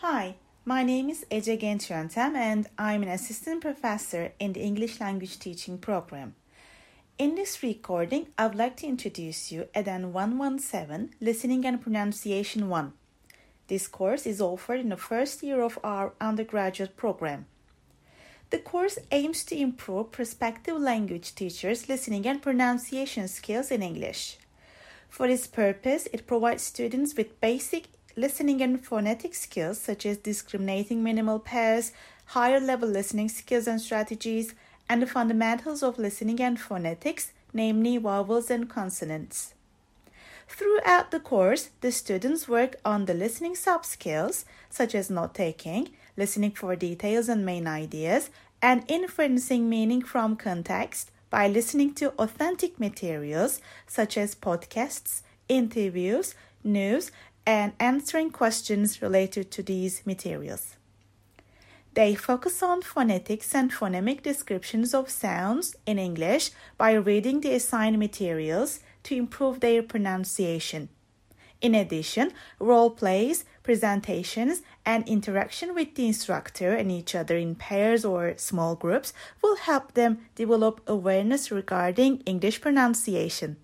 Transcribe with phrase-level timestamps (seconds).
[0.00, 0.34] Hi,
[0.66, 5.38] my name is Ece Genç Yöntem and I'm an assistant professor in the English language
[5.38, 6.34] teaching program.
[7.16, 12.68] In this recording, I would like to introduce you to EDEN 117 Listening and Pronunciation
[12.68, 12.92] 1.
[13.68, 17.46] This course is offered in the first year of our undergraduate program.
[18.50, 24.36] The course aims to improve prospective language teachers' listening and pronunciation skills in English.
[25.08, 27.86] For this purpose, it provides students with basic
[28.16, 31.92] listening and phonetic skills such as discriminating minimal pairs,
[32.26, 34.54] higher level listening skills and strategies,
[34.88, 39.54] and the fundamentals of listening and phonetics, namely vowels and consonants.
[40.48, 46.52] Throughout the course, the students work on the listening subskills such as note taking, listening
[46.52, 48.30] for details and main ideas,
[48.62, 57.10] and inferencing meaning from context by listening to authentic materials such as podcasts, interviews, news,
[57.46, 60.76] and answering questions related to these materials.
[61.94, 67.98] They focus on phonetics and phonemic descriptions of sounds in English by reading the assigned
[67.98, 70.90] materials to improve their pronunciation.
[71.62, 78.04] In addition, role plays, presentations, and interaction with the instructor and each other in pairs
[78.04, 83.56] or small groups will help them develop awareness regarding English pronunciation.